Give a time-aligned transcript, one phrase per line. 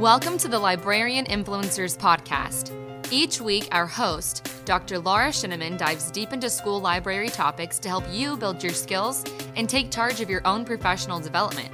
[0.00, 2.72] Welcome to the Librarian Influencers Podcast.
[3.12, 4.98] Each week, our host, Dr.
[4.98, 9.22] Laura Sheneman, dives deep into school library topics to help you build your skills
[9.56, 11.70] and take charge of your own professional development.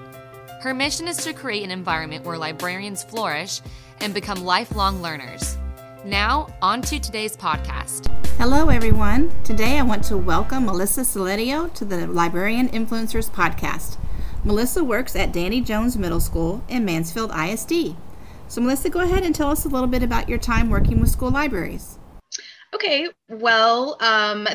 [0.61, 3.61] Her mission is to create an environment where librarians flourish
[4.01, 5.57] and become lifelong learners.
[6.05, 8.09] Now, on to today's podcast.
[8.39, 9.31] Hello, everyone.
[9.45, 13.99] Today I want to welcome Melissa Silerio to the Librarian Influencers Podcast.
[14.43, 17.95] Melissa works at Danny Jones Middle School in Mansfield ISD.
[18.49, 21.11] So, Melissa, go ahead and tell us a little bit about your time working with
[21.11, 21.99] school libraries.
[22.75, 24.47] Okay, well, um,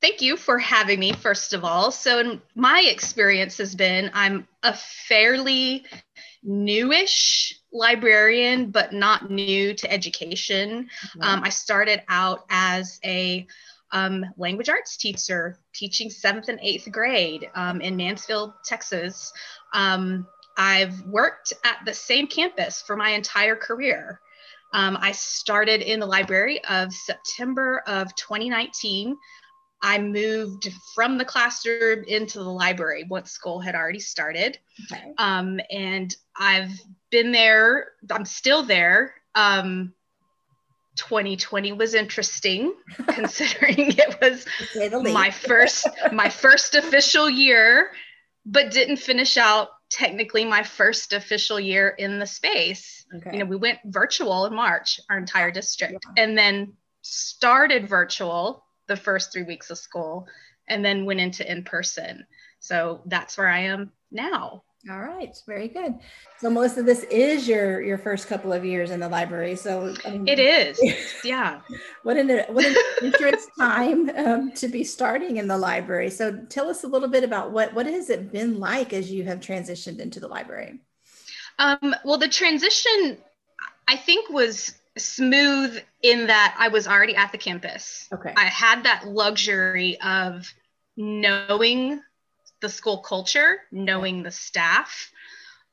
[0.00, 1.90] thank you for having me, first of all.
[1.90, 5.84] So, in my experience has been I'm a fairly
[6.42, 10.88] newish librarian, but not new to education.
[11.08, 11.22] Mm-hmm.
[11.22, 13.46] Um, I started out as a
[13.92, 19.32] um, language arts teacher, teaching seventh and eighth grade um, in Mansfield, Texas.
[19.72, 20.26] Um,
[20.56, 24.20] I've worked at the same campus for my entire career.
[24.72, 29.16] Um, I started in the library of September of 2019.
[29.82, 34.58] I moved from the classroom into the library once school had already started.
[34.90, 35.12] Okay.
[35.18, 36.72] Um, and I've
[37.10, 39.14] been there, I'm still there.
[39.34, 39.92] Um,
[40.96, 42.74] 2020 was interesting
[43.08, 44.46] considering it was
[45.12, 47.90] my first my first official year
[48.46, 53.32] but didn't finish out technically my first official year in the space okay.
[53.32, 56.24] you know we went virtual in march our entire district yeah.
[56.24, 60.26] and then started virtual the first three weeks of school
[60.68, 62.26] and then went into in person
[62.58, 65.94] so that's where i am now all right, very good.
[66.38, 69.56] So Melissa, this is your your first couple of years in the library.
[69.56, 70.80] So I mean, it is,
[71.24, 71.60] yeah.
[72.04, 76.10] what an what an interesting time um, to be starting in the library.
[76.10, 79.24] So tell us a little bit about what what has it been like as you
[79.24, 80.80] have transitioned into the library.
[81.58, 83.18] Um, well, the transition,
[83.88, 88.08] I think, was smooth in that I was already at the campus.
[88.12, 88.32] Okay.
[88.36, 90.52] I had that luxury of
[90.96, 92.00] knowing
[92.66, 95.12] the school culture, knowing the staff.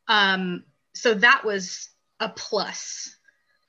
[0.07, 1.89] Um, so that was
[2.19, 3.15] a plus.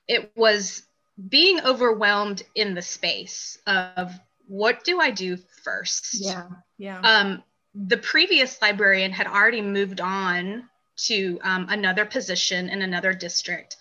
[0.06, 0.82] It was
[1.28, 4.12] being overwhelmed in the space of
[4.46, 6.20] what do I do first?
[6.20, 7.00] Yeah, yeah.
[7.00, 7.42] Um,
[7.74, 10.68] the previous librarian had already moved on
[11.06, 13.76] to um, another position in another district.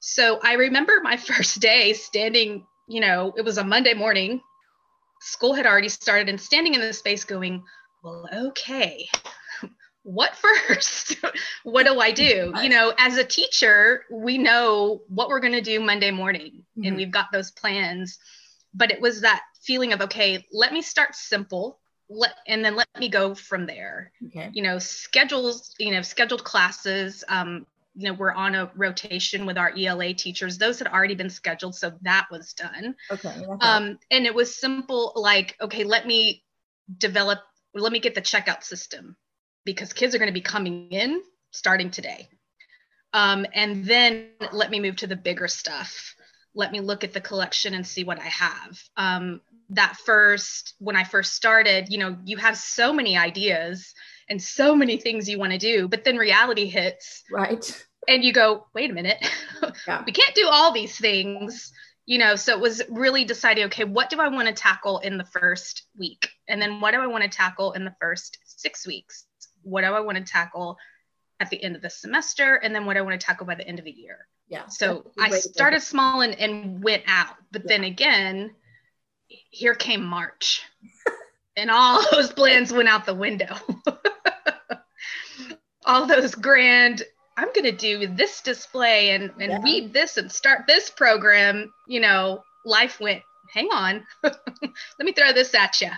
[0.00, 4.42] So I remember my first day standing, you know, it was a Monday morning.
[5.22, 7.62] School had already started and standing in the space going,
[8.04, 9.08] well, okay,
[10.02, 11.16] what first?
[11.64, 12.52] what do I do?
[12.62, 16.86] You know, as a teacher, we know what we're going to do Monday morning mm-hmm.
[16.86, 18.18] and we've got those plans.
[18.74, 21.80] But it was that feeling of, okay, let me start simple.
[22.10, 24.12] Let, and then let me go from there.
[24.26, 24.50] Okay.
[24.52, 27.24] You know, schedules, you know, scheduled classes.
[27.28, 30.58] Um, you know, we're on a rotation with our ELA teachers.
[30.58, 32.96] Those had already been scheduled, so that was done.
[33.10, 33.28] Okay.
[33.28, 33.66] okay.
[33.66, 36.42] Um, and it was simple, like, okay, let me
[36.98, 37.38] develop
[37.74, 39.16] let me get the checkout system
[39.64, 42.28] because kids are going to be coming in starting today.
[43.12, 46.14] Um, and then let me move to the bigger stuff.
[46.54, 48.80] Let me look at the collection and see what I have.
[48.96, 49.40] Um,
[49.70, 53.92] that first, when I first started, you know, you have so many ideas
[54.28, 57.22] and so many things you want to do, but then reality hits.
[57.30, 57.84] Right.
[58.06, 59.24] And you go, wait a minute,
[59.86, 60.02] yeah.
[60.04, 61.72] we can't do all these things
[62.06, 65.16] you know so it was really deciding okay what do i want to tackle in
[65.16, 68.86] the first week and then what do i want to tackle in the first six
[68.86, 69.26] weeks?
[69.62, 70.76] What do i want to tackle
[71.40, 72.56] at the end of the semester?
[72.56, 74.26] And then what do i want to tackle by the end of the year?
[74.48, 77.68] Yeah so i started small and, and went out but yeah.
[77.68, 78.50] then again
[79.28, 80.62] here came march.
[81.56, 83.54] And all those plans went out the window.
[85.86, 87.04] All those grand
[87.36, 89.62] I'm going to do this display and, and yeah.
[89.62, 93.22] read this and start this program, you know, life went,
[93.52, 94.36] hang on, let
[94.98, 95.90] me throw this at you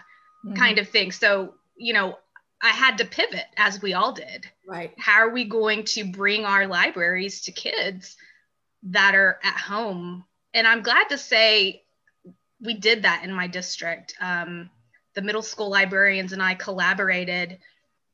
[0.46, 0.54] mm-hmm.
[0.54, 1.12] kind of thing.
[1.12, 2.18] So, you know,
[2.62, 4.46] I had to pivot as we all did.
[4.66, 4.94] Right.
[4.98, 8.16] How are we going to bring our libraries to kids
[8.84, 10.25] that are at home?
[10.54, 11.82] And I'm glad to say
[12.60, 14.14] we did that in my district.
[14.20, 14.70] Um,
[15.14, 17.58] the middle school librarians and I collaborated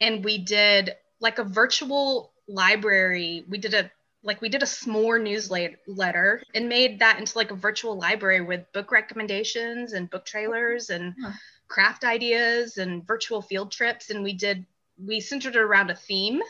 [0.01, 3.91] and we did like a virtual library we did a
[4.23, 8.71] like we did a Smore newsletter and made that into like a virtual library with
[8.73, 11.33] book recommendations and book trailers and huh.
[11.69, 14.65] craft ideas and virtual field trips and we did
[15.05, 16.41] we centered it around a theme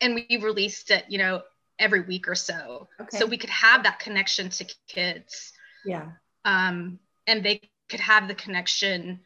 [0.00, 1.42] and we released it you know
[1.78, 3.18] every week or so okay.
[3.18, 5.52] so we could have that connection to kids
[5.84, 6.06] yeah
[6.44, 9.20] um and they could have the connection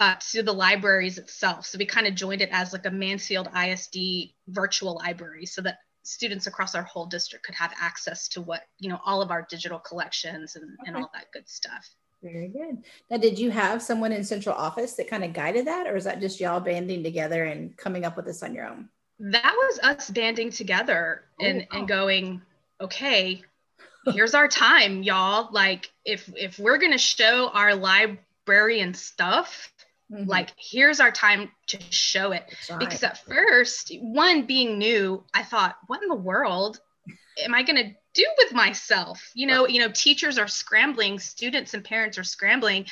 [0.00, 1.66] uh, to the libraries itself.
[1.66, 5.78] So we kind of joined it as like a Mansfield ISD virtual library so that
[6.04, 9.46] students across our whole district could have access to what you know all of our
[9.50, 10.88] digital collections and, okay.
[10.88, 11.88] and all that good stuff
[12.22, 12.78] very good
[13.10, 16.04] now did you have someone in central office that kind of guided that or is
[16.04, 19.78] that just y'all banding together and coming up with this on your own that was
[19.82, 21.78] us banding together and, oh, wow.
[21.78, 22.42] and going
[22.80, 23.42] okay
[24.06, 29.72] here's our time y'all like if if we're going to show our librarian stuff
[30.14, 30.28] mm-hmm.
[30.28, 32.78] like here's our time to show it right.
[32.78, 36.80] because at first one being new i thought what in the world
[37.42, 39.72] am i going to do with myself you know right.
[39.72, 42.86] you know teachers are scrambling students and parents are scrambling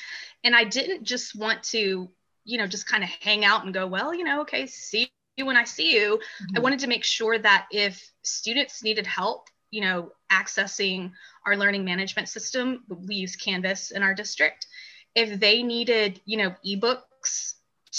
[0.44, 2.10] and i didn't just want to
[2.44, 5.46] you know just kind of hang out and go well you know okay see you
[5.46, 6.56] when i see you mm-hmm.
[6.56, 11.12] i wanted to make sure that if students needed help you know accessing
[11.46, 14.66] our learning management system we use canvas in our district
[15.14, 16.54] if they needed, you know,
[17.22, 17.54] ebooks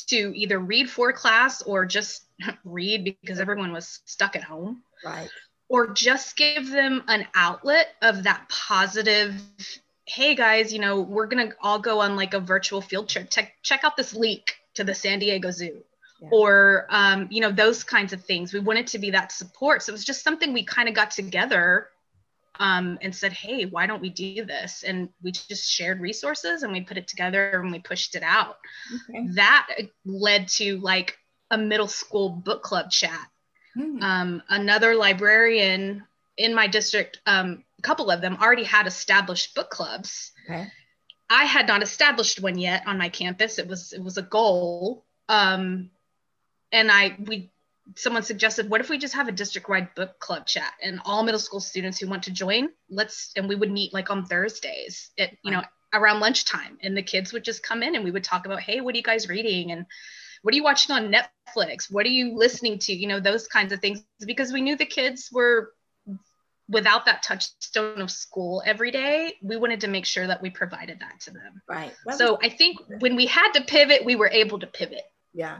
[0.07, 2.23] to either read for class or just
[2.65, 4.83] read because everyone was stuck at home.
[5.05, 5.29] Right.
[5.69, 9.33] Or just give them an outlet of that positive,
[10.05, 13.29] hey guys, you know, we're going to all go on like a virtual field trip.
[13.29, 15.83] Check, check out this leak to the San Diego Zoo.
[16.21, 16.29] Yeah.
[16.31, 18.53] Or, um, you know, those kinds of things.
[18.53, 19.83] We wanted to be that support.
[19.83, 21.87] So it was just something we kind of got together
[22.59, 24.83] um, and said, hey, why don't we do this?
[24.83, 28.57] And we just shared resources and we put it together and we pushed it out.
[29.09, 29.27] Okay.
[29.33, 29.67] That
[30.05, 31.17] led to like
[31.51, 33.27] a middle school book club chat.
[33.77, 34.01] Mm.
[34.03, 36.03] Um, another librarian
[36.37, 40.31] in my district, um, a couple of them already had established book clubs.
[40.45, 40.67] Okay.
[41.29, 43.57] I had not established one yet on my campus.
[43.57, 45.05] It was it was a goal.
[45.27, 45.89] Um,
[46.71, 47.49] and I we
[47.95, 51.39] someone suggested, what if we just have a district-wide book club chat and all middle
[51.39, 55.31] school students who want to join, let's and we would meet like on Thursdays at
[55.43, 55.61] you know
[55.93, 58.81] around lunchtime, and the kids would just come in and we would talk about, hey,
[58.81, 59.85] what are you guys reading and
[60.41, 61.91] what are you watching on Netflix?
[61.91, 62.93] What are you listening to?
[62.93, 65.71] You know, those kinds of things because we knew the kids were
[66.69, 70.99] without that touchstone of school every day, we wanted to make sure that we provided
[71.01, 71.61] that to them.
[71.67, 71.93] Right.
[72.17, 75.03] so I think when we had to pivot, we were able to pivot.
[75.33, 75.59] Yeah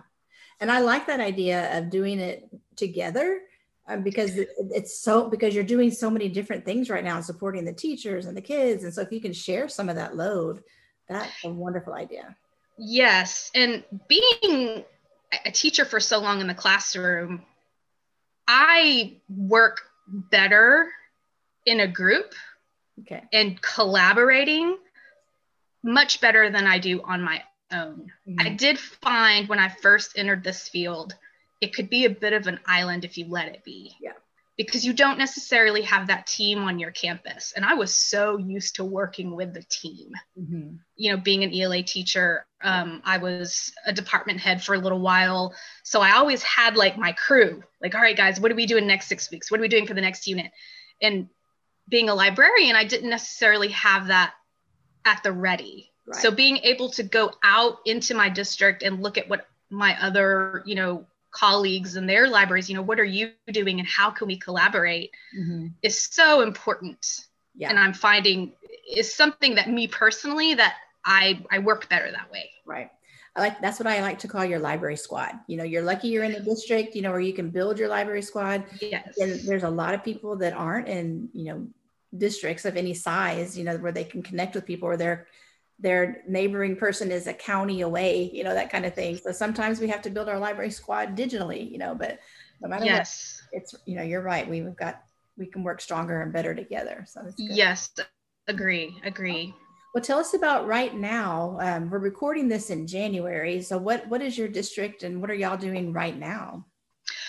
[0.59, 3.41] and i like that idea of doing it together
[3.87, 7.65] um, because it's so because you're doing so many different things right now and supporting
[7.65, 8.85] the teachers and the kids.
[8.85, 10.63] And so if you can share some of that load
[11.07, 12.35] that's a wonderful idea.
[12.77, 13.51] Yes.
[13.53, 14.83] And being
[15.45, 17.41] a teacher for so long in the classroom
[18.47, 20.89] i work better
[21.65, 22.33] in a group
[23.01, 23.23] okay.
[23.31, 24.77] and collaborating
[25.81, 27.41] much better than i do on my
[27.73, 28.11] own.
[28.27, 28.39] Mm-hmm.
[28.39, 31.13] I did find when I first entered this field,
[31.61, 33.95] it could be a bit of an island if you let it be.
[34.01, 34.11] Yeah.
[34.55, 37.53] Because you don't necessarily have that team on your campus.
[37.55, 40.11] And I was so used to working with the team.
[40.39, 40.75] Mm-hmm.
[40.95, 44.99] You know, being an ELA teacher, um, I was a department head for a little
[44.99, 45.55] while.
[45.81, 48.85] So I always had like my crew, like, all right, guys, what are we doing
[48.85, 49.49] next six weeks?
[49.49, 50.51] What are we doing for the next unit?
[51.01, 51.29] And
[51.89, 54.33] being a librarian, I didn't necessarily have that
[55.05, 55.92] at the ready.
[56.05, 56.21] Right.
[56.21, 60.63] So being able to go out into my district and look at what my other,
[60.65, 64.27] you know, colleagues and their libraries, you know, what are you doing and how can
[64.27, 65.67] we collaborate mm-hmm.
[65.81, 67.25] is so important.
[67.55, 67.69] Yeah.
[67.69, 68.53] And I'm finding
[68.95, 72.49] is something that me personally that I I work better that way.
[72.65, 72.89] Right.
[73.35, 75.31] I like that's what I like to call your library squad.
[75.47, 77.87] You know, you're lucky you're in the district, you know, where you can build your
[77.87, 78.63] library squad.
[78.79, 79.17] Yes.
[79.17, 81.67] And there's a lot of people that aren't in, you know,
[82.15, 85.27] districts of any size, you know, where they can connect with people or they're
[85.83, 89.17] their neighboring person is a county away, you know, that kind of thing.
[89.17, 92.19] So sometimes we have to build our library squad digitally, you know, but
[92.61, 93.43] no matter yes.
[93.51, 94.49] what, it's, you know, you're right.
[94.49, 95.03] We've got,
[95.37, 97.05] we can work stronger and better together.
[97.05, 97.93] So yes,
[98.47, 99.53] agree, agree.
[99.93, 101.57] Well, tell us about right now.
[101.59, 103.61] Um, we're recording this in January.
[103.61, 106.65] So what, what is your district and what are y'all doing right now?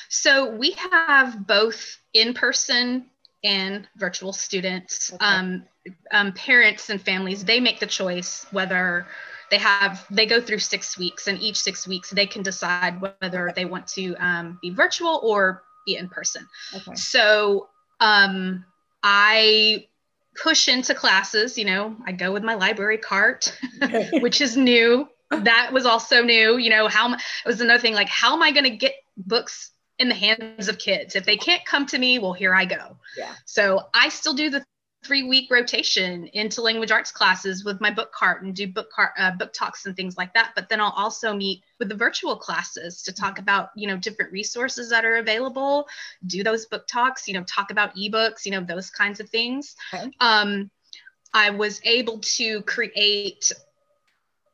[0.08, 3.11] So we have both in-person
[3.42, 5.12] and virtual students.
[5.12, 5.25] Okay.
[5.25, 5.64] Um,
[6.10, 9.06] um, parents and families, they make the choice whether
[9.50, 13.52] they have, they go through six weeks and each six weeks they can decide whether
[13.54, 16.46] they want to um, be virtual or be in person.
[16.74, 16.94] Okay.
[16.94, 17.68] So
[18.00, 18.64] um,
[19.02, 19.86] I
[20.42, 23.56] push into classes, you know, I go with my library cart,
[24.14, 25.08] which is new.
[25.30, 28.50] That was also new, you know, how it was another thing like, how am I
[28.50, 31.14] going to get books in the hands of kids.
[31.14, 32.96] If they can't come to me, well, here I go.
[33.16, 33.32] Yeah.
[33.44, 34.64] So I still do the
[35.04, 39.11] three week rotation into language arts classes with my book cart and do book cart
[39.18, 40.52] uh, book talks and things like that.
[40.54, 44.32] But then i'll also meet with the virtual classes to talk about you know different
[44.32, 45.87] resources that are available
[46.26, 49.76] do those book talks you know talk about ebooks you know those kinds of things.
[49.92, 50.11] Okay.
[50.20, 50.70] um,
[51.32, 53.52] i was able to create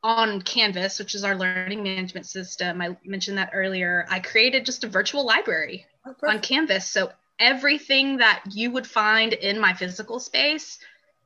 [0.03, 4.85] on Canvas, which is our learning management system, I mentioned that earlier, I created just
[4.85, 6.87] a virtual library oh, on Canvas.
[6.87, 10.79] So everything that you would find in my physical space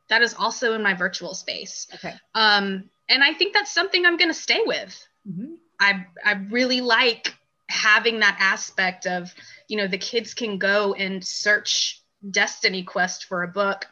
[0.09, 2.14] that is also in my virtual space Okay.
[2.35, 5.54] um, and i think that's something i'm going to stay with Mm-hmm.
[5.80, 7.35] I I really like
[7.68, 9.35] having that aspect of
[9.68, 13.87] you know the kids can go and search Destiny Quest for a book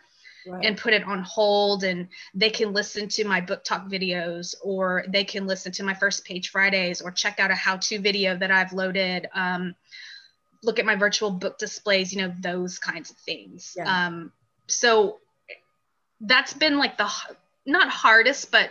[0.44, 0.66] Right.
[0.66, 5.04] and put it on hold and they can listen to my book talk videos or
[5.08, 8.50] they can listen to my first page Fridays or check out a how-to video that
[8.50, 9.74] I've loaded um,
[10.62, 14.06] look at my virtual book displays you know those kinds of things Yeah.
[14.06, 14.32] um,
[14.66, 15.18] so
[16.20, 17.10] that's been like the
[17.66, 18.70] not hardest but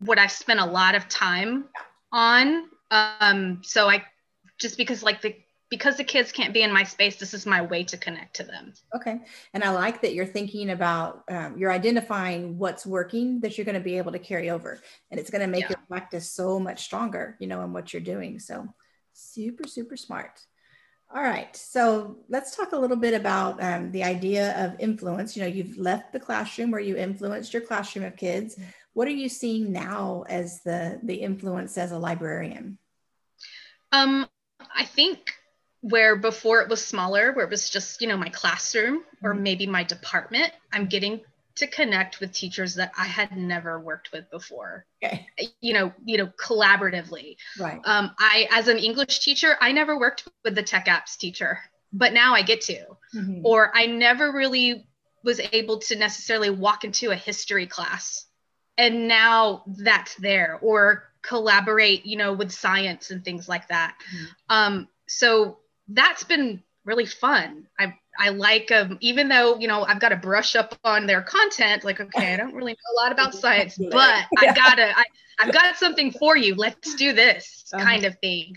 [0.00, 1.66] what I've spent a lot of time
[2.12, 2.68] on.
[2.90, 4.04] Um, so I
[4.58, 5.34] just because like the
[5.68, 8.44] because the kids can't be in my space, this is my way to connect to
[8.44, 8.72] them.
[8.94, 9.20] Okay.
[9.52, 13.74] And I like that you're thinking about, um, you're identifying what's working that you're going
[13.74, 14.78] to be able to carry over.
[15.10, 15.70] And it's going to make Yeah.
[15.70, 18.38] your practice so much stronger, you know, in what you're doing.
[18.38, 18.72] So
[19.12, 20.40] super, super smart.
[21.14, 21.54] All right.
[21.56, 25.36] So let's talk a little bit about um, the idea of influence.
[25.36, 28.58] You know, you've left the classroom where you influenced your classroom of kids.
[28.92, 32.78] What are you seeing now as the, the influence as a librarian?
[33.92, 34.28] Um,
[34.74, 35.18] I think
[35.80, 39.40] where before it was smaller, where it was just, you know, my classroom or Mhm.
[39.42, 41.20] maybe my department, I'm getting
[41.56, 44.86] to connect with teachers that I had never worked with before.
[45.02, 45.26] Okay.
[45.60, 47.36] You know, you know, collaboratively.
[47.58, 47.80] Right.
[47.84, 51.58] Um, I, as an English teacher, I never worked with the tech apps teacher,
[51.92, 52.96] but now I get to.
[53.14, 53.40] Mhm.
[53.44, 54.86] or I never really
[55.24, 58.26] was able to necessarily walk into a history class.
[58.78, 63.96] And now that's there, or collaborate, you know, with science and things like that.
[64.14, 64.26] Mhm.
[64.50, 67.66] Um, so that's been really fun.
[67.78, 71.22] I I like um, even though you know I've got to brush up on their
[71.22, 71.84] content.
[71.84, 74.50] Like, okay, I don't really know a lot about science, but Yeah.
[74.50, 74.98] I gotta.
[74.98, 75.04] I,
[75.38, 76.54] I've got something for you.
[76.54, 77.84] Let's do this Uh-huh.
[77.84, 78.56] kind of thing.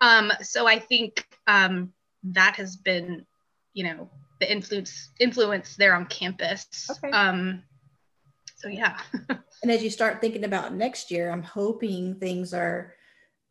[0.00, 1.92] Um, so I think um,
[2.24, 3.26] that has been,
[3.74, 4.08] you know,
[4.40, 6.88] the influence influence there on campus.
[6.90, 7.10] Okay.
[7.10, 7.62] Um,
[8.56, 8.98] so yeah.
[9.62, 12.92] And as you start thinking about next year, I'm hoping things are,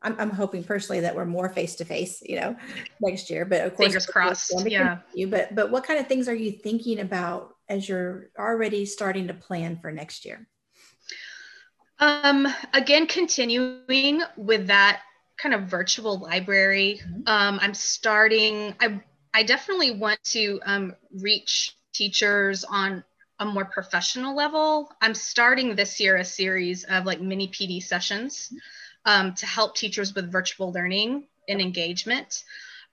[0.04, 2.56] I'm, I'm hoping personally that we're more face to face, you know,
[3.02, 3.46] next year.
[3.46, 4.98] But of course, Fingers crossed, yeah.
[4.98, 5.28] continue.
[5.28, 9.34] But but what kind of things are you thinking about as you're already starting to
[9.34, 10.48] plan for next year?
[12.00, 15.02] Um, again, continuing with that
[15.38, 17.02] kind of virtual library.
[17.06, 17.28] Mhm.
[17.28, 18.76] Um, I'm starting.
[18.80, 19.02] I
[19.34, 23.04] I definitely want to um, reach teachers on
[23.40, 24.92] a more professional level.
[25.02, 28.54] I'm starting this year a series of like mini PD sessions
[29.06, 32.44] um, to help teachers with virtual learning and engagement.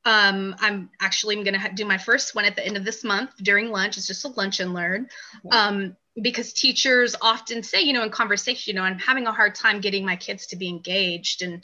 [0.04, 3.04] Um, I'm actually I'm going to do my first one at the end of this
[3.04, 3.98] month during lunch.
[3.98, 5.08] It's just a lunch and learn.
[5.50, 9.54] Um, because teachers often say, you know, in conversation, you know, I'm having a hard
[9.54, 11.62] time getting my kids to be engaged and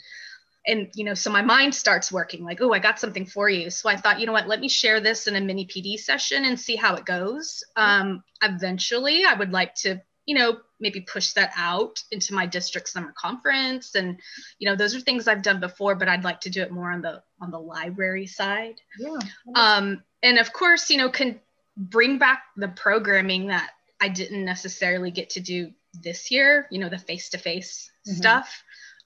[0.67, 3.69] and you know, so my mind starts working like, oh, I got something for you.
[3.69, 6.43] So I thought, you know what, let me share this in a mini PD session
[6.43, 7.63] and see how it goes.
[7.77, 12.87] Um, eventually I would like to, you know, maybe push that out into my district
[12.89, 13.95] summer conference.
[13.95, 14.19] And,
[14.59, 16.91] you know, those are things I've done before, but I'd like to do it more
[16.91, 19.19] on the on the library side Yeah.
[19.55, 21.39] um, and of course you know can
[21.77, 23.69] bring back the programming that
[24.01, 25.69] i didn't necessarily get to do
[26.01, 28.15] this year you know the face-to-face Mhm.
[28.15, 28.63] stuff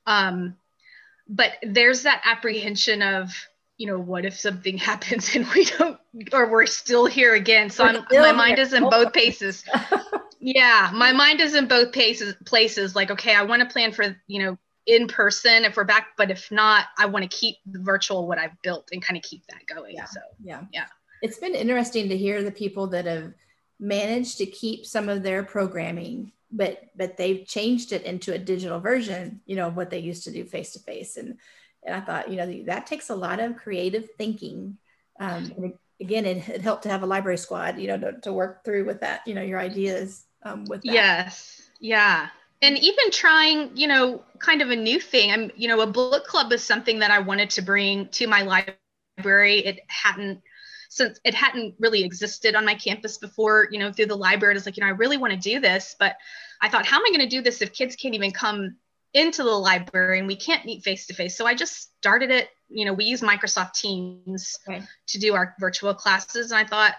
[0.08, 0.56] um,
[1.28, 3.34] but there's that apprehension of
[3.78, 6.00] you know what if something happens and we don't
[6.32, 8.66] or we're still here again so I'm, my mind here.
[8.66, 9.66] is in both paces
[10.42, 14.16] yeah my mind is in both paces places like okay i want to plan for
[14.28, 14.58] you know
[14.88, 18.40] in person if we're back but if not i want to keep the virtual what
[18.40, 20.06] i've built and kind of keep that going Yeah.
[20.06, 20.64] so Yeah.
[20.74, 20.86] Yeah.
[21.22, 23.32] It's been interesting to hear the people that have
[23.80, 28.80] managed to keep some of their programming, but but they've changed it into a digital
[28.80, 31.18] version, you know, of what they used to do face to face.
[31.18, 31.38] And
[31.86, 34.78] and I thought, you know, that takes a lot of creative thinking.
[35.20, 38.34] Um, and again, it, it helped to have a library squad, you know, to, to
[38.34, 40.94] work through with that, you know, your ideas um, with that.
[40.94, 41.70] Yes.
[41.80, 42.28] Yeah.
[42.62, 45.32] And even trying, you know, kind of a new thing.
[45.32, 48.44] I'm, you know, a book club is something that I wanted to bring to my
[48.44, 49.60] library.
[49.66, 50.42] It hadn't
[50.90, 54.56] since it hadn't really existed on my campus before, you know, through the library.
[54.56, 56.18] It's like, you know, I really want to do this, but
[56.62, 58.76] I thought, how am I going to do this if kids can't even come
[59.14, 61.38] into the library and we can't meet face to face?
[61.38, 62.50] So I just started it.
[62.70, 64.82] You know, we use Microsoft Teams Okay.
[65.08, 66.52] to do our virtual classes.
[66.52, 66.94] And I thought,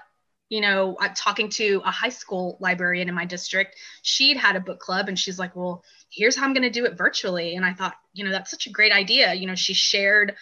[0.52, 3.76] you know, I'm talking to a high school librarian in my district.
[4.02, 6.84] She'd had a book club and she's like, well, here's how I'm going to do
[6.84, 7.56] it virtually.
[7.56, 9.32] And I thought, you know, that's such a great idea.
[9.32, 10.34] You know, she shared,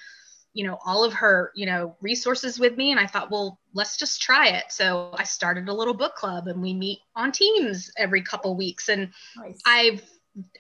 [0.52, 2.90] you know, all of her, you know, resources with me.
[2.90, 4.64] And I thought, well, let's just try it.
[4.71, 8.88] So I started a little book club and we meet on Teams every couple weeks.
[8.88, 9.61] And Nice.
[9.64, 10.02] I've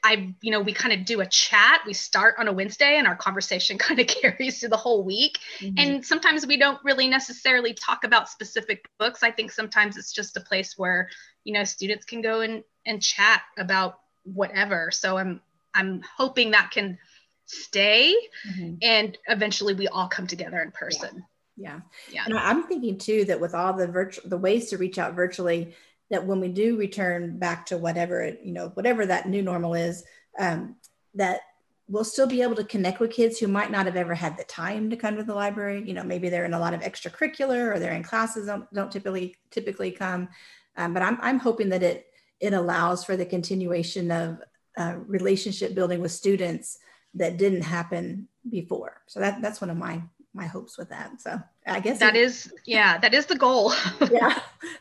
[0.02, 1.82] I, you know, we kind of do a chat.
[1.86, 5.38] We start on a Wednesday and our conversation kind of carries through the whole week.
[5.60, 5.74] Mm-hmm.
[5.78, 9.22] And sometimes we don't really necessarily talk about specific books.
[9.22, 11.08] I think sometimes it's just a place where,
[11.44, 14.90] you know, students can go and, and chat about whatever.
[14.90, 15.40] So I'm,
[15.74, 16.98] I'm hoping that can
[17.46, 18.14] stay
[18.48, 18.74] mm-hmm.
[18.82, 21.24] and eventually we all come together in person.
[21.56, 21.80] Yeah.
[22.10, 22.24] Yeah.
[22.24, 25.74] And I'm thinking too that with all the virtual, the ways to reach out virtually,
[26.10, 30.04] that when we do return back to whatever you know whatever that new normal is
[30.38, 30.76] um,
[31.14, 31.40] that
[31.88, 34.44] we'll still be able to connect with kids who might not have ever had the
[34.44, 35.82] time to come to the library.
[35.84, 38.92] You know maybe they're in a lot of extracurricular or they're in classes don't, don't
[38.92, 40.28] typically typically come.
[40.76, 42.06] Um, but I'm, I'm hoping that it
[42.38, 44.38] it allows for the continuation of
[44.78, 46.78] uh, relationship building with students
[47.14, 49.02] that didn't happen before.
[49.06, 50.02] So that that's one of my
[50.34, 51.20] my hopes with that.
[51.20, 53.72] So I guess that it, is, yeah, that is the goal.
[54.10, 54.38] yeah,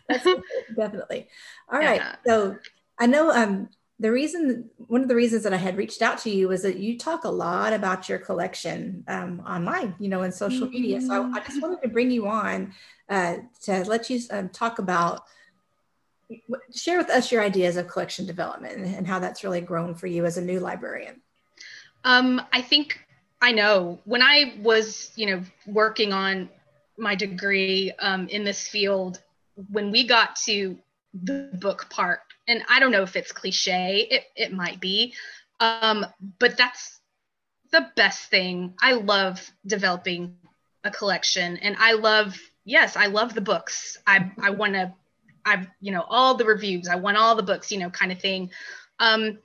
[0.76, 1.28] definitely.
[1.72, 2.02] All right.
[2.02, 2.16] Yeah.
[2.26, 2.58] So
[3.00, 6.30] I know um, the reason, one of the reasons that I had reached out to
[6.30, 10.32] you was that you talk a lot about your collection um, online, you know, in
[10.32, 10.82] social mm-hmm.
[10.82, 11.02] media.
[11.02, 12.74] So I, I, just wanted to bring you on
[13.10, 15.24] uh, to let you um, talk about,
[16.74, 20.08] share with us your ideas of collection development and, and how that's really grown for
[20.08, 21.22] you as a new librarian.
[22.04, 23.00] Um, I think
[23.42, 26.50] I know when I was, you know, working on
[26.98, 29.22] my degree um, in this field,
[29.72, 30.78] when we got to
[31.14, 35.14] the book part, and I don't know if it's cliche, it, it might be,
[35.60, 36.06] um,
[36.40, 37.00] but that's
[37.72, 38.74] the best thing.
[38.82, 40.36] I love developing
[40.84, 43.98] a collection and I love, yes, I love the books.
[44.08, 44.94] I, I want to,
[45.46, 48.20] I've, you know, all the reviews, I want all the books, you know, kind of
[48.20, 48.52] thing.
[49.00, 49.40] Um,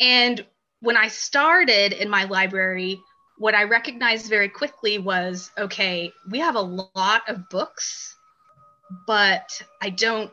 [0.00, 0.44] and
[0.80, 3.00] when I started in my library,
[3.42, 8.16] what I recognized very quickly was okay, we have a lot of books,
[9.04, 10.30] but I don't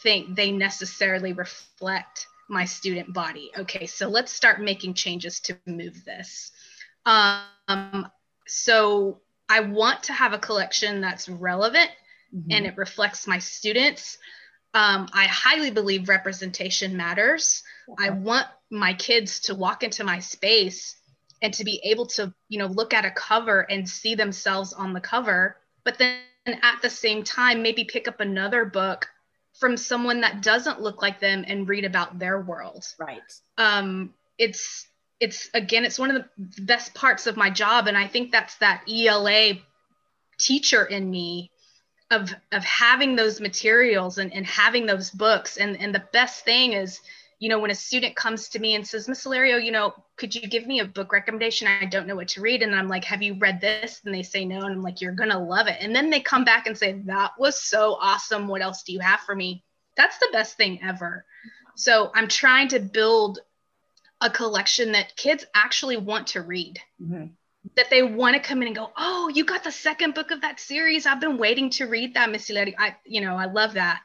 [0.00, 3.50] think they necessarily reflect my student body.
[3.58, 6.52] Okay, so let's start making changes to move this.
[7.06, 8.06] Um,
[8.46, 11.90] so I want to have a collection that's relevant
[12.32, 12.52] mm-hmm.
[12.52, 14.16] and it reflects my students.
[14.74, 17.64] Um, I highly believe representation matters.
[17.98, 20.94] I want my kids to walk into my space
[21.44, 24.92] and to be able to you know look at a cover and see themselves on
[24.92, 29.06] the cover but then at the same time maybe pick up another book
[29.52, 32.84] from someone that doesn't look like them and read about their world.
[32.98, 33.20] Right.
[33.56, 34.88] Um it's
[35.20, 38.56] it's again it's one of the best parts of my job and i think that's
[38.56, 39.54] that ela
[40.38, 41.52] teacher in me
[42.10, 45.56] of of having those materials and, and having those books.
[45.56, 47.00] And and the best thing is
[47.44, 50.34] you know, when a student comes to me and says, Miss Silerio, you know, could
[50.34, 51.68] you give me a book recommendation?
[51.68, 52.62] I don't know what to read.
[52.62, 54.00] And I'm like, have you read this?
[54.02, 54.62] And they say no.
[54.62, 55.76] And I'm like, you're going to love it.
[55.78, 58.48] And then they come back and say, that was so awesome.
[58.48, 59.62] What else do you have for me?
[59.94, 61.26] That's the best thing ever.
[61.76, 63.40] So I'm trying to build
[64.22, 66.80] a collection that kids actually want to read.
[66.98, 67.26] Mm-hmm.
[67.76, 70.40] That they want to come in and go, oh, you got the second book of
[70.40, 71.04] that series.
[71.04, 72.72] I've been waiting to read that, Miss Silerio.
[72.78, 74.00] I, you know, I love that.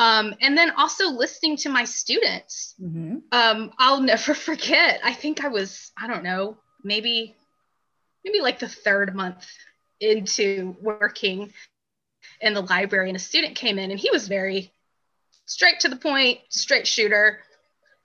[0.00, 2.74] Um, and then also listening to my students.
[2.82, 3.16] Mm-hmm.
[3.32, 4.98] Um, I'll never forget.
[5.04, 7.36] I think I was, I don't know, maybe,
[8.24, 9.46] maybe like the third month
[10.00, 11.52] into working
[12.40, 14.72] in the library, and a student came in, and he was very
[15.44, 17.40] straight to the point, straight shooter.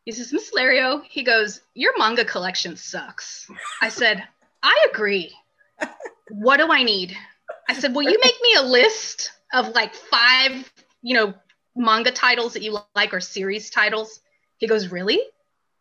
[0.04, 3.50] He says, Miss Lario, he goes, Your manga collection sucks.
[3.82, 4.22] I said,
[4.62, 5.34] I agree.
[6.32, 7.16] What do I need?
[7.70, 11.36] I said, Will you make me a list of like five, you know,
[11.76, 14.20] manga titles that you like or series titles?
[14.58, 15.20] He goes, Really?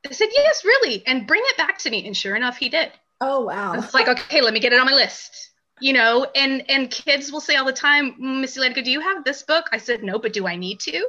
[0.07, 1.07] I said, Yes, really.
[1.07, 2.07] And bring it back to me.
[2.07, 2.93] And sure enough, he did.
[3.21, 3.75] Oh wow.
[3.75, 5.51] It's like, okay, let me get it on my list.
[5.81, 9.01] You know, and and kids will say all the time, mm, Missy Letica, do you
[9.01, 9.67] have this book?
[9.73, 11.07] I said, No, but do I need to?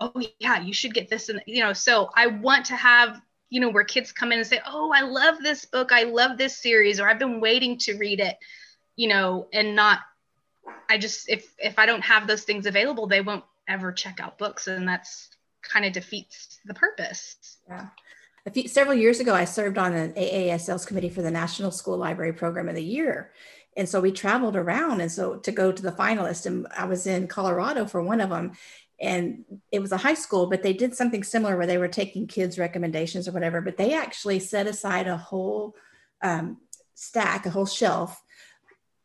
[0.00, 1.28] Oh yeah, you should get this.
[1.28, 4.46] And you know, so I want to have, you know, where kids come in and
[4.46, 7.94] say, Oh, I love this book, I love this series, or I've been waiting to
[7.94, 8.36] read it,
[8.96, 10.00] you know, and not
[10.88, 14.38] I just if if I don't have those things available, they won't ever check out
[14.38, 15.28] books and that's
[15.62, 17.58] kind of defeats the purpose.
[17.68, 17.86] Yeah.
[18.46, 21.96] A few, several years ago i served on an AASL committee for the national school
[21.96, 23.32] library program of the year.
[23.76, 27.06] And so we traveled around and so to go to the finalists and i was
[27.06, 28.52] in colorado for one of them
[29.00, 32.26] and it was a high school but they did something similar where they were taking
[32.26, 35.74] kids recommendations or whatever but they actually set aside a whole
[36.22, 36.58] um,
[36.94, 38.22] stack a whole shelf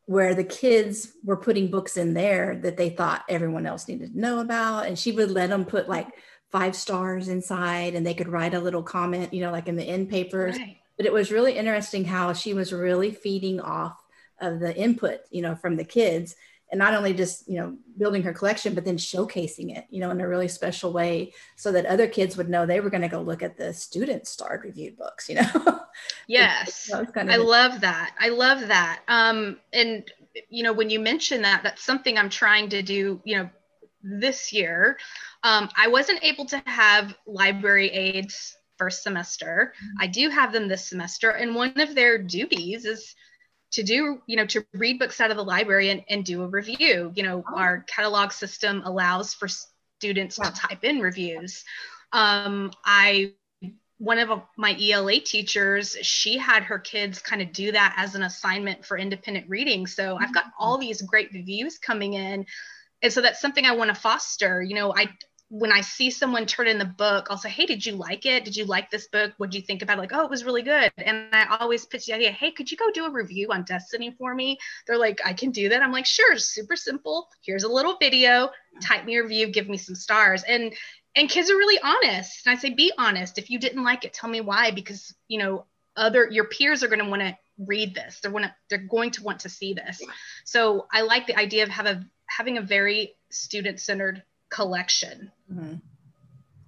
[0.07, 4.19] where the kids were putting books in there that they thought everyone else needed to
[4.19, 4.87] know about.
[4.87, 6.07] And she would let them put like
[6.49, 9.83] five stars inside and they could write a little comment, you know, like in the
[9.83, 10.57] end papers.
[10.57, 10.77] Right.
[10.95, 14.01] But it was really interesting how she was really feeding off
[14.39, 16.37] of the input, you know, from the kids.
[16.71, 20.11] And not only just you know building her collection but then showcasing it you know
[20.11, 23.07] in a really special way so that other kids would know they were going to
[23.07, 25.79] go look at the student starred reviewed books you know?
[26.27, 26.91] Yes.
[27.13, 28.13] Kind of i love that.
[28.19, 29.01] I love that.
[29.07, 30.09] Um and
[30.49, 33.49] you know when you mention that that's something i'm trying to do you know
[34.03, 34.97] this year.
[35.43, 39.73] Um, i wasn't able to have library aides first semester.
[39.75, 40.03] Mm-hmm.
[40.03, 43.15] i do have them this semester and one of their duties is
[43.71, 46.47] to do you know to read books out of the library and, and do a
[46.47, 47.57] review you know oh.
[47.57, 49.47] our catalog system allows for
[49.99, 50.49] students yeah.
[50.49, 51.63] to type in reviews
[52.13, 53.33] um, i
[53.99, 58.23] one of my ela teachers she had her kids kind of do that as an
[58.23, 60.23] assignment for independent reading so mm-hmm.
[60.23, 60.63] i've got mm-hmm.
[60.63, 62.45] all these great reviews coming in
[63.01, 65.07] and so that's something i want to foster you know i
[65.49, 68.43] when I see someone turn in the book, I'll say, Hey, did you like it?
[68.43, 69.33] Did you like this book?
[69.37, 70.01] What do you think about it?
[70.01, 70.91] Like, oh, it was really good.
[70.97, 74.13] And I always pitch the idea, Hey, could you go do a review on Destiny
[74.17, 74.57] for me?
[74.85, 75.81] They're like, I can do that.
[75.81, 77.29] I'm like, sure, super simple.
[77.41, 78.49] Here's a little video,
[78.81, 80.43] type me a review, give me some stars.
[80.43, 80.73] And
[81.15, 82.45] and kids are really honest.
[82.45, 83.37] And I say, be honest.
[83.37, 86.87] If you didn't like it, tell me why, because you know, other your peers are
[86.87, 88.19] going to want to read this.
[88.19, 90.01] They're want to, they're going to want to see this.
[90.43, 95.31] So I like the idea of have a having a very student-centered collection.
[95.51, 95.75] Mm-hmm.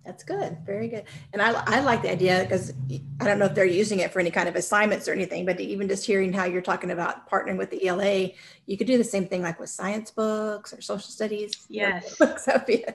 [0.10, 0.58] That's good.
[0.66, 1.04] Very good.
[1.34, 2.74] And I, I like the idea because
[3.22, 5.60] I don't know if they're using it for any kind of assignments or anything, but
[5.60, 8.30] even just hearing how you're talking about partnering with the ELA,
[8.66, 11.68] you could do the same thing like with science books or social studies.
[11.70, 12.16] Yes.
[12.18, 12.46] Books.
[12.46, 12.86] That would be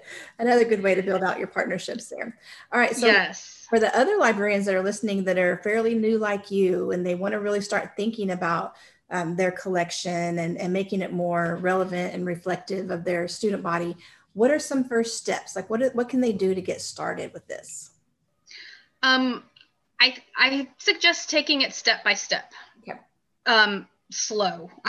[0.41, 2.37] another good way to build out your partnerships there.
[2.73, 2.97] All right.
[2.97, 3.65] So yes.
[3.71, 7.15] for the other librarians that are listening that are fairly new like you and they
[7.15, 8.75] want to really start thinking about
[9.11, 13.97] um, their collection and, and making it more relevant and reflective of their student body,
[14.35, 15.57] what are some first steps?
[15.57, 17.91] Like what, what can they do to get started with this?
[19.03, 19.45] Um,
[20.01, 22.53] I, I suggest taking it step by step.
[22.83, 22.99] Okay.
[23.47, 24.71] Um, slow.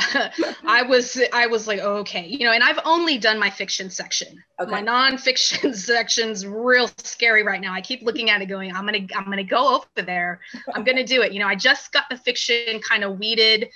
[0.66, 3.90] I was I was like, oh, okay, you know, and I've only done my fiction
[3.90, 4.44] section.
[4.60, 4.70] Okay.
[4.70, 7.74] My nonfiction section's real scary right now.
[7.74, 10.42] I keep looking at it going, I'm gonna I'm gonna go over there.
[10.74, 11.34] I'm gonna do it.
[11.34, 13.70] You know, I just got the fiction kind of weeded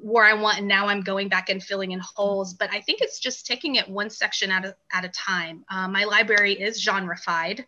[0.00, 2.54] where I want, and now I'm going back and filling in holes.
[2.54, 5.64] But I think it's just taking it one section at a, at a time.
[5.70, 7.64] Uh, my library is genrefied.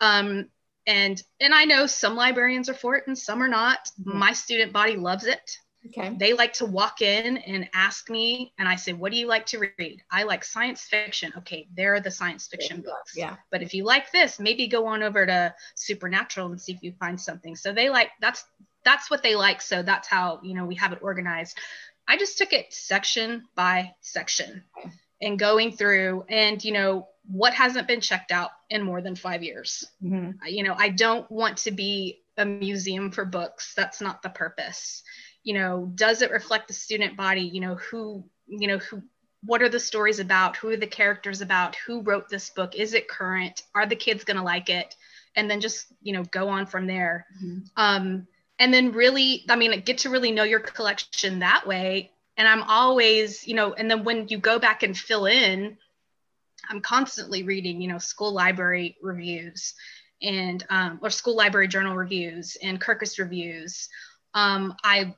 [0.00, 0.48] Um,
[0.86, 3.90] and and I know some librarians are for it and some are not.
[4.00, 4.18] Mm-hmm.
[4.18, 5.58] My student body loves it.
[5.86, 6.16] Okay.
[6.18, 9.44] They like to walk in and ask me, and I say, "What do you like
[9.46, 11.32] to read?" I like science fiction.
[11.38, 13.12] Okay, there are the science fiction books.
[13.14, 13.36] Yeah.
[13.50, 16.94] But if you like this, maybe go on over to supernatural and see if you
[16.98, 17.54] find something.
[17.54, 18.44] So they like that's
[18.84, 19.62] that's what they like.
[19.62, 21.58] So that's how, you know, we have it organized.
[22.06, 24.64] I just took it section by section
[25.20, 29.42] and going through and, you know, what hasn't been checked out in more than five
[29.42, 29.86] years.
[30.02, 30.46] Mm-hmm.
[30.46, 33.72] You know, I don't want to be a museum for books.
[33.74, 35.02] That's not the purpose.
[35.42, 37.42] You know, does it reflect the student body?
[37.42, 39.02] You know, who, you know, who,
[39.42, 40.56] what are the stories about?
[40.56, 41.76] Who are the characters about?
[41.86, 42.74] Who wrote this book?
[42.74, 43.62] Is it current?
[43.74, 44.94] Are the kids going to like it?
[45.36, 47.26] And then just, you know, go on from there.
[47.42, 47.58] Mm-hmm.
[47.76, 48.26] Um,
[48.58, 52.10] and then really i mean get to really know your collection that way.
[52.36, 55.76] And i'm always you know and then when you go back and fill in
[56.68, 59.74] i'm constantly reading you know school library reviews
[60.22, 63.88] and um, or school library journal reviews and kirkus reviews.
[64.32, 65.14] Um, i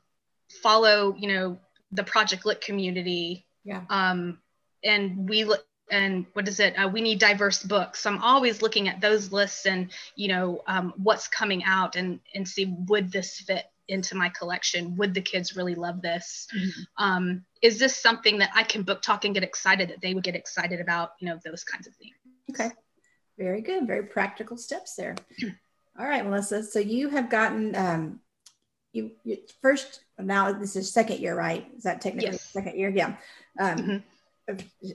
[0.62, 1.59] follow you know
[1.92, 3.46] the project lit community.
[3.64, 3.83] Yeah.
[3.90, 4.38] Um,
[4.85, 5.44] and we
[5.90, 8.01] and what is it uh, we need diverse books.
[8.01, 12.20] So i'm always looking at those lists and you know um, what's coming out and
[12.35, 14.96] and see would this fit into my collection?
[14.96, 16.49] Would the kids really love this?
[16.57, 17.05] Mm-hmm.
[17.05, 20.25] um, is this something that i can book talk and get excited that they would
[20.25, 22.14] get excited about you know those kinds of things?
[22.51, 22.70] Okay.
[23.38, 23.87] Very good.
[23.87, 25.14] Very practical steps there.
[25.99, 26.62] All right melissa.
[26.62, 28.20] So you have gotten um,
[28.92, 31.66] you, you, first now this is second year right?
[31.77, 32.42] Is that technically yes.
[32.42, 32.88] second year?
[32.88, 33.16] Yeah.
[33.59, 34.90] Um, mm-hmm.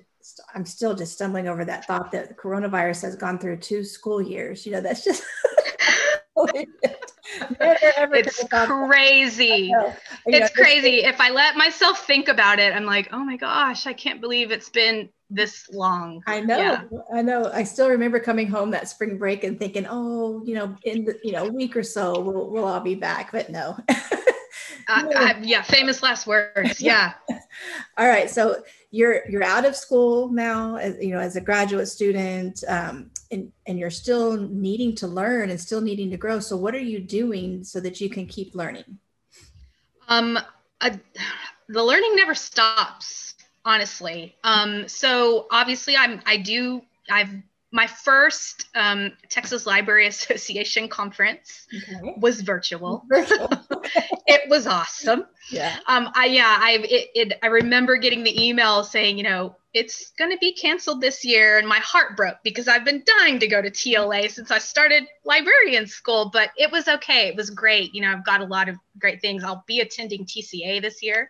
[0.53, 4.65] I'm still just stumbling over that thought that coronavirus has gone through two school years.
[4.65, 5.23] You know, that's just
[7.97, 9.71] never, it's crazy.
[10.25, 11.03] It's know, crazy.
[11.03, 14.51] if I let myself think about it, I'm like, oh my gosh, I can't believe
[14.51, 16.21] it's been this long.
[16.27, 16.57] I know.
[16.57, 16.84] Yeah.
[17.13, 17.49] I know.
[17.51, 21.17] I still remember coming home that spring break and thinking, oh, you know, in the,
[21.23, 23.31] you know, a week or so we'll we'll all be back.
[23.31, 23.77] But no.
[23.89, 23.95] uh,
[24.88, 26.81] I, yeah, famous last words.
[26.91, 27.13] Yeah.
[27.97, 28.30] All right.
[28.30, 33.10] So you're you're out of school now as you know as a graduate student um,
[33.32, 36.80] and and you're still needing to learn and still needing to grow so what are
[36.80, 39.00] you doing so that you can keep learning
[40.10, 40.38] um
[40.82, 47.30] the learning never stops honestly um so obviously i'm i do i've
[47.71, 52.15] my first um, Texas Library Association conference okay.
[52.17, 53.03] was virtual.
[53.10, 53.49] virtual.
[54.27, 55.25] it was awesome.
[55.49, 55.77] Yeah.
[55.88, 56.10] Um.
[56.13, 56.57] I yeah.
[56.60, 60.53] I it, it I remember getting the email saying you know it's going to be
[60.53, 64.29] canceled this year, and my heart broke because I've been dying to go to TLA
[64.29, 66.29] since I started librarian school.
[66.31, 67.29] But it was okay.
[67.29, 67.95] It was great.
[67.95, 69.43] You know, I've got a lot of great things.
[69.43, 71.29] I'll be attending TCA this year.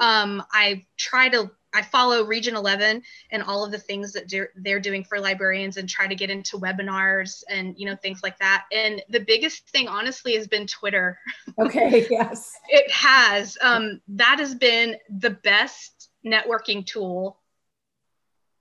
[0.00, 0.42] Um.
[0.52, 5.04] I try to I follow Region 11 and all of the things that they're doing
[5.04, 8.64] for librarians and try to get into webinars and you know things like that.
[8.72, 11.18] And the biggest thing, honestly, has been Twitter.
[11.58, 12.06] Okay.
[12.10, 12.52] Yes.
[12.68, 13.56] it has.
[13.62, 17.38] Um, that has been the best networking tool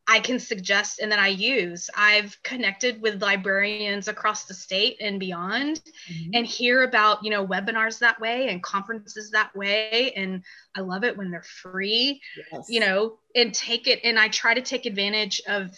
[0.08, 1.90] I can suggest and that I use.
[1.96, 6.32] I've connected with librarians across the state and beyond mm-hmm.
[6.34, 10.14] and hear about, you know, webinars that way and conferences that way.
[10.16, 10.44] And
[10.76, 12.68] I love it when they're free, yes.
[12.70, 14.00] you know, and take it.
[14.04, 15.76] And I try to take advantage of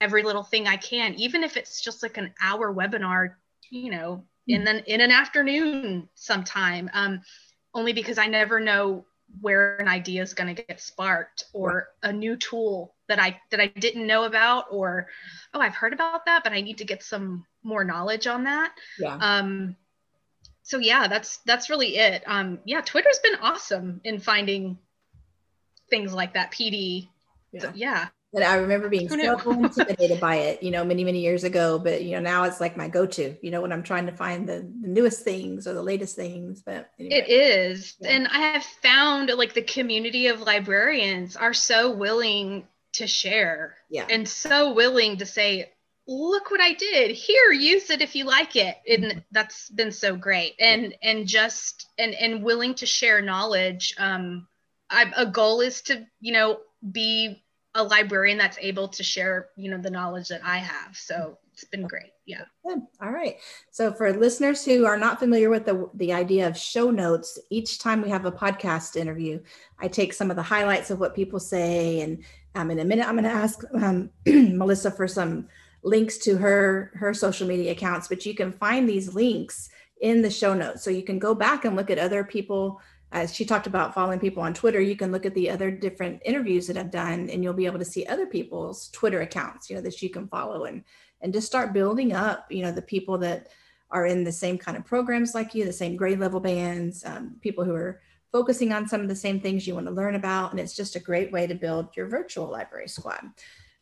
[0.00, 3.34] every little thing I can, even if it's just like an hour webinar,
[3.70, 4.56] you know, mm-hmm.
[4.56, 6.90] and then in an afternoon sometime.
[6.92, 7.20] Um,
[7.74, 9.06] only because I never know
[9.40, 13.60] where an idea is going to get sparked or a new tool that I that
[13.60, 15.08] I didn't know about or
[15.52, 18.72] oh I've heard about that but I need to get some more knowledge on that.
[18.98, 19.16] Yeah.
[19.20, 19.76] Um
[20.62, 22.22] so yeah, that's that's really it.
[22.26, 24.78] Um yeah, Twitter's been awesome in finding
[25.90, 27.08] things like that PD.
[27.52, 27.60] Yeah.
[27.60, 28.08] So, yeah.
[28.34, 31.78] And I remember being so intimidated by it, you know, many, many years ago.
[31.78, 34.48] But you know, now it's like my go-to, you know, when I'm trying to find
[34.48, 36.62] the, the newest things or the latest things.
[36.64, 37.16] But anyway.
[37.16, 37.94] it is.
[38.00, 38.12] Yeah.
[38.12, 43.76] And I have found like the community of librarians are so willing to share.
[43.90, 44.06] Yeah.
[44.08, 45.72] And so willing to say,
[46.06, 47.12] look what I did.
[47.12, 48.76] Here, use it if you like it.
[48.88, 49.18] And mm-hmm.
[49.30, 50.54] that's been so great.
[50.58, 53.94] And and just and and willing to share knowledge.
[53.98, 54.46] Um
[54.90, 56.58] I, a goal is to, you know,
[56.90, 57.42] be
[57.74, 60.94] a librarian that's able to share, you know, the knowledge that I have.
[60.94, 62.12] So it's been great.
[62.26, 62.44] Yeah.
[62.66, 62.80] Good.
[63.00, 63.36] All right.
[63.70, 67.78] So for listeners who are not familiar with the, the idea of show notes, each
[67.78, 69.40] time we have a podcast interview,
[69.78, 72.02] I take some of the highlights of what people say.
[72.02, 72.22] And
[72.54, 75.48] um, in a minute, I'm going to ask um, Melissa for some
[75.82, 79.68] links to her, her social media accounts, but you can find these links
[80.00, 80.82] in the show notes.
[80.82, 82.80] So you can go back and look at other people
[83.12, 86.22] as she talked about following people on Twitter, you can look at the other different
[86.24, 89.76] interviews that I've done and you'll be able to see other people's Twitter accounts, you
[89.76, 90.82] know, that you can follow and
[91.20, 93.48] and just start building up, you know, the people that
[93.92, 97.36] are in the same kind of programs like you, the same grade level bands, um,
[97.40, 98.00] people who are
[98.32, 100.50] focusing on some of the same things you want to learn about.
[100.50, 103.20] And it's just a great way to build your virtual library squad.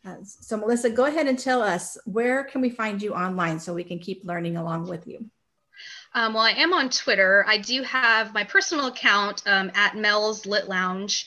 [0.05, 3.73] Uh, so Melissa, go ahead and tell us where can we find you online so
[3.73, 5.31] we can keep learning along with you?
[6.15, 7.45] Um, well, I am on Twitter.
[7.47, 11.27] I do have my personal account um, at Mel's Lit Lounge.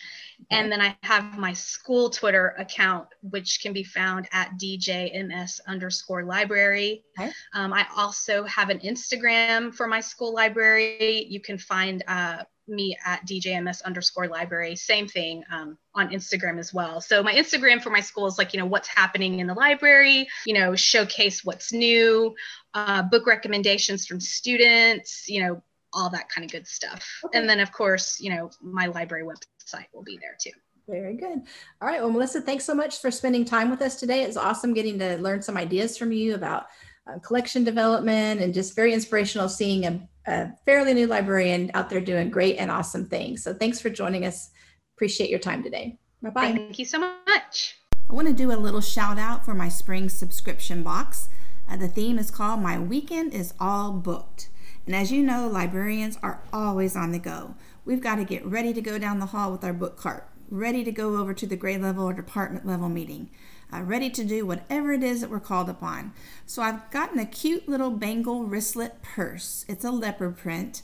[0.51, 6.25] And then I have my school Twitter account, which can be found at DJMS underscore
[6.25, 7.03] library.
[7.17, 7.31] Okay.
[7.53, 11.25] Um, I also have an Instagram for my school library.
[11.29, 14.75] You can find uh, me at DJMS underscore library.
[14.75, 17.01] Same thing um, on Instagram as well.
[17.01, 20.27] So my Instagram for my school is like, you know, what's happening in the library,
[20.45, 22.35] you know, showcase what's new,
[22.73, 25.61] uh, book recommendations from students, you know,
[25.93, 27.07] all that kind of good stuff.
[27.25, 27.37] Okay.
[27.37, 30.51] And then, of course, you know, my library website will be there too.
[30.87, 31.43] Very good.
[31.81, 32.01] All right.
[32.01, 34.23] Well, Melissa, thanks so much for spending time with us today.
[34.23, 36.65] It's awesome getting to learn some ideas from you about
[37.07, 42.01] uh, collection development and just very inspirational seeing a, a fairly new librarian out there
[42.01, 43.43] doing great and awesome things.
[43.43, 44.51] So thanks for joining us.
[44.95, 45.97] Appreciate your time today.
[46.21, 46.51] Bye bye.
[46.51, 47.77] Thank you so much.
[48.09, 51.29] I want to do a little shout out for my spring subscription box.
[51.69, 54.49] Uh, the theme is called My Weekend is All Booked.
[54.85, 57.55] And as you know, librarians are always on the go.
[57.85, 60.83] We've got to get ready to go down the hall with our book cart, ready
[60.83, 63.29] to go over to the grade level or department level meeting,
[63.73, 66.13] uh, ready to do whatever it is that we're called upon.
[66.45, 69.65] So I've gotten a cute little bangle wristlet purse.
[69.67, 70.81] It's a leopard print,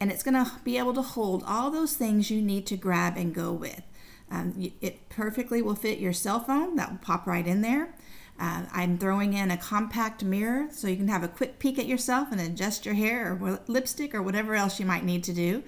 [0.00, 3.16] and it's going to be able to hold all those things you need to grab
[3.16, 3.82] and go with.
[4.30, 7.94] Um, it perfectly will fit your cell phone, that will pop right in there.
[8.40, 11.86] Uh, I'm throwing in a compact mirror so you can have a quick peek at
[11.86, 15.62] yourself and adjust your hair or lipstick or whatever else you might need to do.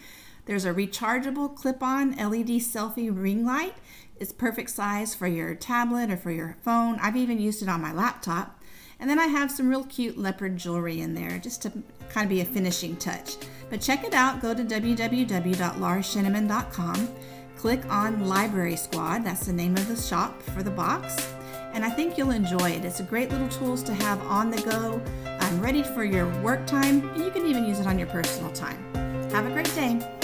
[0.47, 3.77] There's a rechargeable clip on LED selfie ring light.
[4.19, 6.99] It's perfect size for your tablet or for your phone.
[7.01, 8.61] I've even used it on my laptop.
[9.01, 11.73] And then I have some real cute leopard jewelry in there just to
[12.09, 13.35] kind of be a finishing touch.
[13.71, 14.41] But check it out.
[14.41, 17.09] Go to www.laurasheneman.com.
[17.57, 19.25] Click on Library Squad.
[19.25, 21.35] That's the name of the shop for the box
[21.75, 22.85] and I think you'll enjoy it.
[22.85, 25.03] It's a great little tools to have on the go,
[25.41, 28.51] um, ready for your work time, and you can even use it on your personal
[28.53, 28.83] time.
[29.33, 30.24] Have a great day.